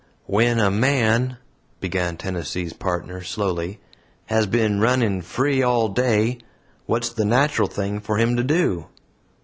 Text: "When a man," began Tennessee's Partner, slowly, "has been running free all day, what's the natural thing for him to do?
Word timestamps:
"When 0.25 0.57
a 0.59 0.71
man," 0.71 1.37
began 1.79 2.17
Tennessee's 2.17 2.73
Partner, 2.73 3.21
slowly, 3.21 3.79
"has 4.25 4.47
been 4.47 4.79
running 4.79 5.21
free 5.21 5.61
all 5.61 5.89
day, 5.89 6.39
what's 6.87 7.09
the 7.09 7.23
natural 7.23 7.67
thing 7.67 7.99
for 7.99 8.17
him 8.17 8.35
to 8.37 8.43
do? 8.43 8.87